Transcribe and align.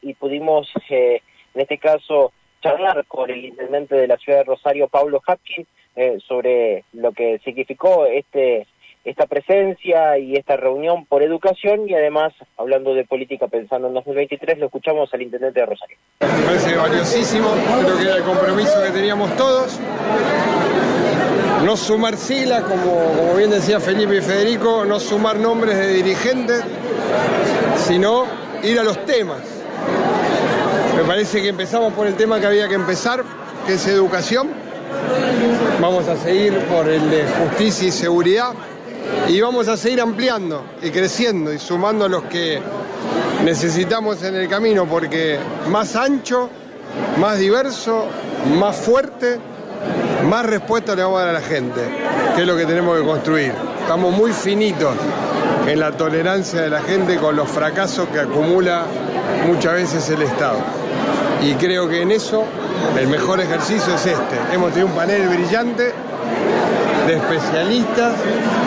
y 0.00 0.14
pudimos, 0.14 0.68
eh, 0.88 1.20
en 1.54 1.60
este 1.60 1.76
caso, 1.76 2.32
charlar 2.62 3.04
con 3.06 3.28
el 3.28 3.44
intendente 3.44 3.94
de 3.94 4.06
la 4.06 4.16
ciudad 4.16 4.38
de 4.38 4.44
Rosario, 4.44 4.88
Pablo 4.88 5.20
Hapkin, 5.26 5.66
eh, 5.96 6.16
sobre 6.26 6.84
lo 6.94 7.12
que 7.12 7.38
significó 7.44 8.06
este 8.06 8.66
esta 9.02 9.26
presencia 9.26 10.18
y 10.18 10.34
esta 10.34 10.56
reunión 10.56 11.06
por 11.06 11.22
educación 11.22 11.88
y 11.88 11.94
además, 11.94 12.34
hablando 12.58 12.94
de 12.94 13.04
política 13.04 13.48
pensando 13.48 13.88
en 13.88 13.94
2023, 13.94 14.58
lo 14.58 14.66
escuchamos 14.66 15.12
al 15.12 15.22
intendente 15.22 15.60
de 15.60 15.66
Rosario. 15.66 15.96
Me 16.20 16.44
parece 16.44 16.76
valiosísimo, 16.76 17.48
creo 17.82 17.96
que 17.96 18.02
era 18.02 18.16
el 18.16 18.24
compromiso 18.24 18.82
que 18.82 18.90
teníamos 18.90 19.34
todos. 19.36 19.78
No 21.64 21.76
sumar 21.76 22.16
siglas, 22.16 22.62
como, 22.62 23.14
como 23.14 23.34
bien 23.36 23.50
decía 23.50 23.80
Felipe 23.80 24.16
y 24.16 24.20
Federico, 24.20 24.84
no 24.86 25.00
sumar 25.00 25.36
nombres 25.36 25.78
de 25.78 25.94
dirigentes, 25.94 26.62
sino 27.76 28.26
ir 28.62 28.78
a 28.78 28.84
los 28.84 29.04
temas. 29.04 29.38
Me 30.96 31.04
parece 31.04 31.40
que 31.42 31.48
empezamos 31.48 31.92
por 31.92 32.06
el 32.06 32.14
tema 32.14 32.40
que 32.40 32.46
había 32.46 32.68
que 32.68 32.74
empezar, 32.74 33.24
que 33.66 33.74
es 33.74 33.86
educación. 33.86 34.48
Vamos 35.80 36.08
a 36.08 36.16
seguir 36.16 36.58
por 36.66 36.88
el 36.88 37.10
de 37.10 37.24
justicia 37.24 37.88
y 37.88 37.90
seguridad 37.90 38.52
y 39.28 39.40
vamos 39.40 39.68
a 39.68 39.76
seguir 39.76 40.00
ampliando 40.00 40.64
y 40.82 40.90
creciendo 40.90 41.52
y 41.52 41.58
sumando 41.58 42.04
a 42.04 42.08
los 42.08 42.24
que 42.24 42.60
necesitamos 43.44 44.22
en 44.22 44.34
el 44.34 44.48
camino 44.48 44.86
porque 44.86 45.38
más 45.68 45.96
ancho, 45.96 46.50
más 47.18 47.38
diverso, 47.38 48.06
más 48.58 48.76
fuerte, 48.76 49.38
más 50.28 50.44
respuesta 50.44 50.94
le 50.94 51.02
vamos 51.02 51.20
a 51.20 51.26
dar 51.26 51.36
a 51.36 51.40
la 51.40 51.46
gente, 51.46 51.80
que 52.34 52.42
es 52.42 52.46
lo 52.46 52.56
que 52.56 52.66
tenemos 52.66 52.98
que 52.98 53.04
construir. 53.06 53.52
Estamos 53.80 54.14
muy 54.14 54.32
finitos 54.32 54.94
en 55.66 55.80
la 55.80 55.92
tolerancia 55.92 56.62
de 56.62 56.70
la 56.70 56.80
gente 56.80 57.16
con 57.16 57.36
los 57.36 57.48
fracasos 57.48 58.08
que 58.08 58.20
acumula 58.20 58.84
muchas 59.46 59.74
veces 59.74 60.08
el 60.10 60.22
Estado. 60.22 60.58
Y 61.42 61.54
creo 61.54 61.88
que 61.88 62.02
en 62.02 62.10
eso 62.10 62.44
el 62.98 63.08
mejor 63.08 63.40
ejercicio 63.40 63.94
es 63.94 64.06
este. 64.06 64.36
Hemos 64.52 64.70
tenido 64.72 64.88
un 64.88 64.94
panel 64.94 65.28
brillante 65.28 65.92
de 67.06 67.16
especialistas, 67.16 68.14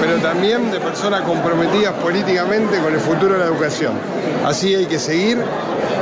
pero 0.00 0.18
también 0.18 0.70
de 0.70 0.78
personas 0.80 1.22
comprometidas 1.22 1.94
políticamente 1.94 2.78
con 2.78 2.94
el 2.94 3.00
futuro 3.00 3.34
de 3.34 3.40
la 3.40 3.46
educación. 3.46 3.92
Así 4.46 4.74
hay 4.74 4.86
que 4.86 4.98
seguir 4.98 5.38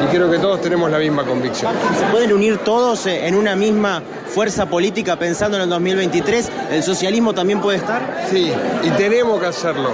y 0.02 0.06
creo 0.06 0.30
que 0.30 0.38
todos 0.38 0.60
tenemos 0.60 0.90
la 0.90 0.98
misma 0.98 1.24
convicción. 1.24 1.72
¿Se 1.98 2.06
pueden 2.06 2.32
unir 2.32 2.58
todos 2.58 3.06
eh, 3.06 3.26
en 3.26 3.34
una 3.34 3.56
misma 3.56 4.02
fuerza 4.26 4.66
política 4.66 5.16
pensando 5.16 5.56
en 5.56 5.64
el 5.64 5.68
2023? 5.68 6.50
¿El 6.70 6.82
socialismo 6.82 7.34
también 7.34 7.60
puede 7.60 7.78
estar? 7.78 8.26
Sí, 8.30 8.52
y 8.82 8.90
tenemos 8.90 9.40
que 9.40 9.46
hacerlo, 9.46 9.90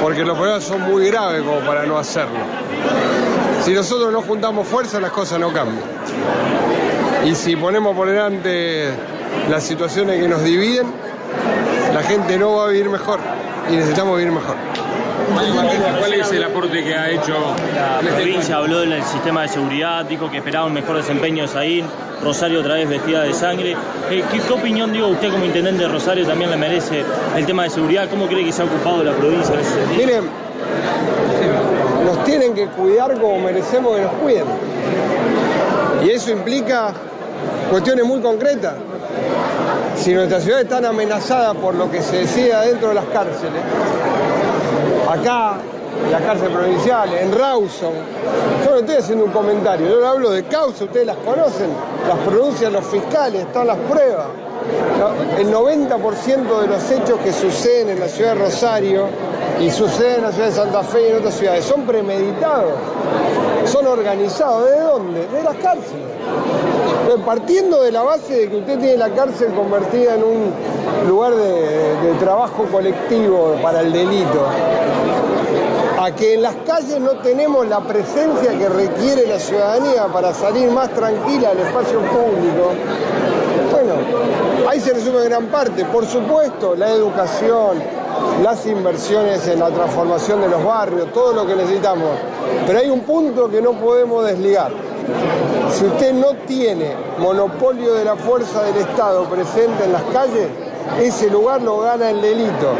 porque 0.00 0.24
los 0.24 0.36
problemas 0.36 0.64
son 0.64 0.82
muy 0.82 1.06
graves 1.06 1.42
como 1.42 1.60
para 1.60 1.84
no 1.84 1.98
hacerlo. 1.98 2.38
Si 3.64 3.72
nosotros 3.72 4.12
no 4.12 4.22
juntamos 4.22 4.66
fuerza, 4.66 5.00
las 5.00 5.10
cosas 5.10 5.38
no 5.38 5.52
cambian. 5.52 5.84
Y 7.24 7.34
si 7.34 7.56
ponemos 7.56 7.94
por 7.94 8.08
delante 8.08 8.88
las 9.50 9.62
situaciones 9.62 10.20
que 10.20 10.28
nos 10.28 10.42
dividen, 10.42 10.86
la 11.94 12.02
gente 12.02 12.38
no 12.38 12.56
va 12.56 12.64
a 12.64 12.68
vivir 12.68 12.88
mejor 12.88 13.18
y 13.70 13.76
necesitamos 13.76 14.16
vivir 14.16 14.32
mejor. 14.32 14.56
¿Cuál 15.98 16.14
es 16.14 16.32
el 16.32 16.44
aporte 16.44 16.82
que 16.84 16.94
ha 16.94 17.10
hecho 17.10 17.34
la 18.02 18.10
provincia? 18.10 18.56
Habló 18.56 18.80
del 18.80 19.02
sistema 19.04 19.42
de 19.42 19.48
seguridad, 19.48 20.04
dijo 20.04 20.30
que 20.30 20.38
esperaba 20.38 20.66
un 20.66 20.72
mejor 20.72 20.96
desempeño 20.96 21.44
ahí. 21.54 21.84
Rosario 22.22 22.60
otra 22.60 22.74
vez 22.74 22.88
vestida 22.88 23.22
de 23.22 23.32
sangre. 23.32 23.76
¿Qué, 24.08 24.22
qué, 24.22 24.52
opinión, 24.52 24.92
digo, 24.92 25.08
usted 25.08 25.30
como 25.30 25.44
intendente 25.44 25.84
de 25.84 25.88
Rosario 25.88 26.26
también 26.26 26.50
le 26.50 26.56
merece 26.56 27.02
el 27.36 27.46
tema 27.46 27.64
de 27.64 27.70
seguridad? 27.70 28.08
¿Cómo 28.10 28.26
cree 28.26 28.44
que 28.44 28.52
se 28.52 28.62
ha 28.62 28.66
ocupado 28.66 29.02
la 29.02 29.12
provincia 29.12 29.54
en 29.54 29.60
ese 29.60 29.70
sentido? 29.70 29.96
Miren, 29.96 30.24
nos 32.04 32.24
tienen 32.24 32.54
que 32.54 32.66
cuidar 32.66 33.18
como 33.18 33.40
merecemos 33.40 33.96
que 33.96 34.02
nos 34.02 34.12
cuiden. 34.14 34.44
Y 36.04 36.10
eso 36.10 36.30
implica 36.30 36.92
cuestiones 37.70 38.04
muy 38.04 38.20
concretas. 38.20 38.74
Si 39.96 40.12
nuestra 40.12 40.40
ciudad 40.40 40.60
es 40.60 40.68
tan 40.68 40.84
amenazada 40.84 41.54
por 41.54 41.74
lo 41.74 41.90
que 41.90 42.02
se 42.02 42.18
decide 42.18 42.54
dentro 42.66 42.88
de 42.88 42.94
las 42.94 43.04
cárceles, 43.06 43.62
acá, 45.08 45.58
en 46.04 46.12
la 46.12 46.18
cárcel 46.20 46.48
provincial, 46.48 47.12
en 47.12 47.32
Rawson, 47.32 47.92
yo 48.64 48.70
no 48.70 48.76
estoy 48.78 48.96
haciendo 48.96 49.24
un 49.26 49.30
comentario, 49.30 49.88
yo 49.88 50.06
hablo 50.06 50.30
de 50.30 50.44
causa, 50.44 50.84
ustedes 50.84 51.06
las 51.06 51.16
conocen, 51.18 51.70
las 52.08 52.18
pronuncian 52.18 52.72
los 52.72 52.86
fiscales, 52.86 53.42
están 53.42 53.66
las 53.66 53.76
pruebas. 53.76 54.26
El 55.38 55.52
90% 55.52 56.60
de 56.60 56.66
los 56.66 56.90
hechos 56.90 57.18
que 57.22 57.32
suceden 57.32 57.90
en 57.90 58.00
la 58.00 58.08
ciudad 58.08 58.34
de 58.34 58.44
Rosario 58.44 59.06
y 59.60 59.70
suceden 59.70 60.16
en 60.16 60.22
la 60.22 60.32
ciudad 60.32 60.48
de 60.48 60.54
Santa 60.54 60.82
Fe 60.82 61.08
y 61.08 61.10
en 61.10 61.16
otras 61.16 61.34
ciudades 61.34 61.64
son 61.64 61.82
premeditados, 61.82 62.72
son 63.66 63.86
organizados. 63.86 64.70
¿De 64.70 64.80
dónde? 64.80 65.26
De 65.28 65.42
las 65.42 65.56
cárceles 65.56 66.10
partiendo 67.18 67.82
de 67.82 67.92
la 67.92 68.02
base 68.02 68.34
de 68.34 68.50
que 68.50 68.56
usted 68.58 68.78
tiene 68.78 68.96
la 68.96 69.10
cárcel 69.10 69.52
convertida 69.54 70.14
en 70.14 70.22
un 70.22 70.52
lugar 71.08 71.34
de, 71.34 72.14
trabajo 72.18 72.64
colectivo 72.70 73.56
para 73.62 73.80
el 73.80 73.92
delito, 73.92 74.46
a 75.98 76.14
que 76.14 76.34
en 76.34 76.42
las 76.42 76.54
calles 76.66 77.00
no 77.00 77.12
tenemos 77.22 77.66
la 77.68 77.80
presencia 77.80 78.56
que 78.58 78.68
requiere 78.68 79.26
la 79.26 79.38
ciudadanía 79.38 80.06
para 80.12 80.34
salir 80.34 80.70
más 80.70 80.90
tranquila 80.90 81.50
al 81.50 81.58
espacio 81.58 82.00
público, 82.00 82.72
bueno, 83.70 83.94
ahí 84.68 84.80
se 84.80 84.92
resume 84.92 85.24
gran 85.24 85.46
parte. 85.46 85.84
Por 85.86 86.04
supuesto, 86.06 86.74
la 86.74 86.90
educación, 86.90 87.78
las 88.42 88.66
inversiones 88.66 89.46
en 89.48 89.60
la 89.60 89.70
transformación 89.70 90.40
de 90.42 90.48
los 90.48 90.62
barrios, 90.64 91.12
todo 91.12 91.32
lo 91.32 91.46
que 91.46 91.54
necesitamos. 91.54 92.10
Pero 92.66 92.78
hay 92.78 92.90
un 92.90 93.00
punto 93.00 93.48
que 93.48 93.62
no 93.62 93.72
podemos 93.72 94.26
desligar. 94.26 94.72
Si 95.72 95.84
usted 95.84 96.12
no 96.12 96.34
tiene 96.46 96.94
monopolio 97.18 97.94
de 97.94 98.04
la 98.04 98.16
fuerza 98.16 98.62
del 98.64 98.76
Estado 98.76 99.24
presente 99.24 99.84
en 99.84 99.92
las 99.92 100.02
calles, 100.12 100.48
ese 101.00 101.30
lugar 101.30 101.62
lo 101.62 101.80
gana 101.80 102.10
el 102.10 102.20
delito. 102.20 102.72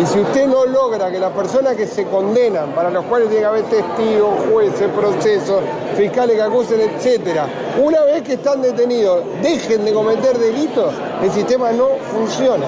Y 0.00 0.06
si 0.06 0.20
usted 0.20 0.46
no 0.46 0.66
logra 0.66 1.10
que 1.10 1.18
las 1.18 1.30
personas 1.32 1.76
que 1.76 1.86
se 1.86 2.04
condenan, 2.04 2.72
para 2.72 2.90
los 2.90 3.04
cuales 3.04 3.28
tiene 3.28 3.42
que 3.42 3.46
haber 3.46 3.64
testigos, 3.64 4.30
jueces, 4.50 4.88
procesos, 4.90 5.62
fiscales 5.96 6.36
que 6.36 6.42
acusen, 6.42 6.80
etcétera, 6.80 7.46
una 7.80 8.00
vez 8.02 8.22
que 8.22 8.34
están 8.34 8.60
detenidos, 8.62 9.22
dejen 9.42 9.84
de 9.84 9.92
cometer 9.92 10.36
delitos, 10.38 10.92
el 11.22 11.30
sistema 11.30 11.70
no 11.72 11.88
funciona. 12.12 12.66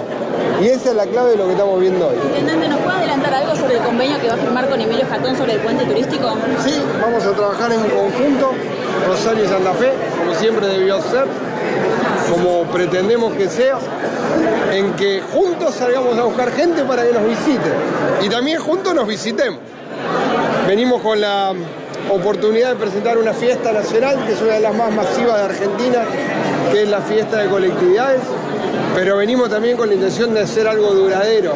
Y 0.60 0.68
esa 0.68 0.90
es 0.90 0.96
la 0.96 1.06
clave 1.06 1.30
de 1.30 1.36
lo 1.36 1.46
que 1.46 1.52
estamos 1.52 1.80
viendo 1.80 2.08
hoy. 2.08 2.14
Intendente, 2.38 2.68
¿nos 2.68 2.80
puede 2.80 2.96
adelantar 2.98 3.34
algo 3.34 3.56
sobre 3.56 3.76
el 3.76 3.82
convenio 3.82 4.20
que 4.20 4.28
va 4.28 4.34
a 4.34 4.38
firmar 4.38 4.68
con 4.68 4.80
Emilio 4.80 5.06
Jatón 5.08 5.36
sobre 5.36 5.54
el 5.54 5.60
puente 5.60 5.84
turístico? 5.84 6.32
Sí, 6.62 6.80
vamos 7.00 7.24
a 7.24 7.32
trabajar 7.32 7.72
en 7.72 7.80
conjunto, 7.80 8.52
Rosario 9.06 9.44
y 9.44 9.48
Santa 9.48 9.72
Fe, 9.74 9.92
como 10.18 10.34
siempre 10.34 10.66
debió 10.66 11.00
ser, 11.02 11.26
como 12.30 12.64
pretendemos 12.64 13.34
que 13.34 13.48
sea, 13.48 13.78
en 14.72 14.92
que 14.94 15.22
juntos 15.32 15.74
salgamos 15.74 16.18
a 16.18 16.24
buscar 16.24 16.50
gente 16.52 16.82
para 16.84 17.04
que 17.04 17.12
nos 17.12 17.26
visite 17.26 17.70
y 18.22 18.28
también 18.28 18.58
juntos 18.60 18.94
nos 18.94 19.06
visitemos. 19.06 19.60
Venimos 20.66 21.02
con 21.02 21.20
la 21.20 21.52
oportunidad 22.10 22.70
de 22.70 22.76
presentar 22.76 23.18
una 23.18 23.32
fiesta 23.32 23.72
nacional, 23.72 24.24
que 24.26 24.32
es 24.32 24.40
una 24.40 24.54
de 24.54 24.60
las 24.60 24.74
más 24.74 24.92
masivas 24.92 25.38
de 25.38 25.44
Argentina, 25.44 26.04
que 26.72 26.82
es 26.82 26.88
la 26.88 27.00
fiesta 27.00 27.38
de 27.38 27.48
colectividades, 27.48 28.20
pero 28.94 29.16
venimos 29.16 29.50
también 29.50 29.76
con 29.76 29.88
la 29.88 29.94
intención 29.94 30.32
de 30.32 30.40
hacer 30.40 30.68
algo 30.68 30.92
duradero. 30.94 31.54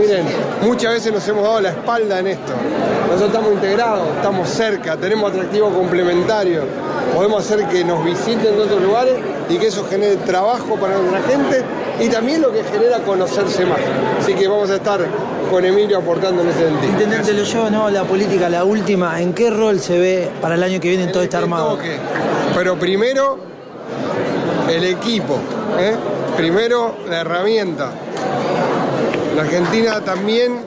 Miren, 0.00 0.24
muchas 0.62 0.94
veces 0.94 1.12
nos 1.12 1.26
hemos 1.28 1.42
dado 1.42 1.60
la 1.60 1.70
espalda 1.70 2.18
en 2.18 2.28
esto. 2.28 2.52
Nosotros 3.06 3.28
estamos 3.28 3.52
integrados, 3.52 4.08
estamos 4.16 4.48
cerca, 4.48 4.96
tenemos 4.96 5.30
atractivos 5.30 5.74
complementarios, 5.74 6.64
podemos 7.14 7.44
hacer 7.44 7.66
que 7.68 7.84
nos 7.84 8.04
visiten 8.04 8.54
en 8.54 8.60
otros 8.60 8.82
lugares 8.82 9.14
y 9.48 9.56
que 9.56 9.66
eso 9.68 9.86
genere 9.88 10.16
trabajo 10.16 10.76
para 10.76 10.96
nuestra 10.98 11.22
gente 11.22 11.62
y 12.00 12.08
también 12.08 12.42
lo 12.42 12.52
que 12.52 12.62
genera 12.64 12.98
conocerse 12.98 13.64
más. 13.66 13.80
Así 14.20 14.34
que 14.34 14.46
vamos 14.46 14.70
a 14.70 14.76
estar 14.76 15.00
con 15.50 15.64
Emilio 15.64 15.98
aportando 15.98 16.42
en 16.42 16.48
ese 16.48 16.68
sentido. 16.68 16.92
Intendente, 16.92 17.32
lo 17.32 17.44
llevo 17.44 17.70
¿no? 17.70 17.90
la 17.90 18.04
política, 18.04 18.48
la 18.48 18.64
última, 18.64 19.20
¿en 19.20 19.32
qué 19.32 19.50
rol 19.50 19.80
se 19.80 19.98
ve 19.98 20.30
para 20.40 20.54
el 20.54 20.62
año 20.62 20.80
que 20.80 20.88
viene 20.88 21.04
en 21.04 21.12
todo 21.12 21.22
este 21.22 21.36
armado? 21.36 21.78
Pero 22.54 22.78
primero, 22.78 23.38
el 24.68 24.84
equipo, 24.84 25.38
¿eh? 25.78 25.96
primero 26.36 26.98
la 27.08 27.20
herramienta. 27.20 27.90
La 29.34 29.42
Argentina 29.42 30.00
también, 30.00 30.60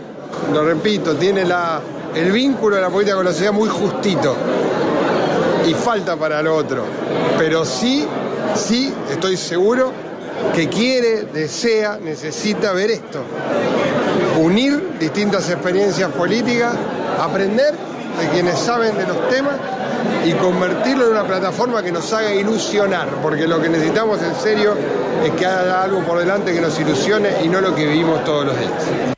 lo 0.53 0.63
repito, 0.63 1.15
tiene 1.15 1.45
la, 1.45 1.81
el 2.15 2.31
vínculo 2.31 2.75
de 2.75 2.81
la 2.81 2.89
política 2.89 3.15
con 3.15 3.25
la 3.25 3.31
sociedad 3.31 3.53
muy 3.53 3.69
justito 3.69 4.36
y 5.68 5.74
falta 5.74 6.15
para 6.15 6.42
lo 6.42 6.56
otro. 6.56 6.83
Pero 7.38 7.65
sí, 7.65 8.06
sí, 8.56 8.94
estoy 9.09 9.38
seguro 9.38 9.92
que 10.56 10.68
quiere, 10.68 11.24
desea, 11.33 12.00
necesita 12.01 12.74
ver 12.74 12.92
esto. 12.92 13.24
Unir 14.39 14.98
distintas 15.00 15.50
experiencias 15.50 16.09
políticas, 16.12 16.74
aprender 17.19 17.74
de 18.19 18.27
quienes 18.30 18.57
saben 18.57 18.98
de 18.98 19.06
los 19.06 19.30
temas 19.30 19.56
y 20.25 20.33
convertirlo 20.33 21.06
en 21.06 21.12
una 21.12 21.23
plataforma 21.23 21.81
que 21.81 21.91
nos 21.91 22.12
haga 22.13 22.33
ilusionar, 22.33 23.07
porque 23.21 23.47
lo 23.47 23.62
que 23.62 23.69
necesitamos 23.69 24.21
en 24.21 24.35
serio 24.35 24.75
es 25.23 25.31
que 25.31 25.45
haga 25.45 25.83
algo 25.83 26.01
por 26.01 26.19
delante 26.19 26.53
que 26.53 26.62
nos 26.62 26.79
ilusione 26.79 27.29
y 27.44 27.47
no 27.47 27.62
lo 27.62 27.75
que 27.75 27.85
vivimos 27.85 28.23
todos 28.23 28.45
los 28.45 28.59
días. 28.59 29.15